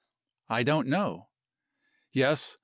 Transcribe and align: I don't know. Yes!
I 0.49 0.63
don't 0.63 0.87
know. 0.87 1.29
Yes! 2.11 2.57